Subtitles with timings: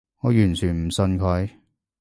[0.21, 1.47] 我完全唔信佢